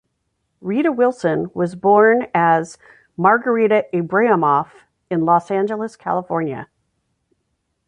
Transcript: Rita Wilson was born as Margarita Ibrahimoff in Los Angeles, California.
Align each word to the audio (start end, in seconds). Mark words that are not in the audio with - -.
Rita 0.61 0.91
Wilson 0.91 1.51
was 1.53 1.75
born 1.75 2.25
as 2.33 2.79
Margarita 3.17 3.85
Ibrahimoff 3.93 4.71
in 5.11 5.25
Los 5.25 5.51
Angeles, 5.51 5.95
California. 5.95 6.67